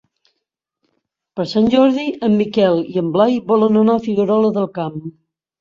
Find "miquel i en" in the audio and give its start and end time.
2.39-3.13